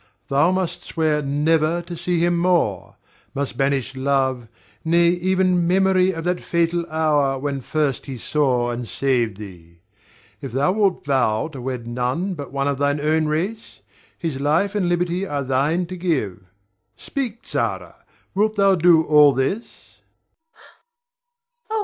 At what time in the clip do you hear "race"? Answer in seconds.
13.27-13.81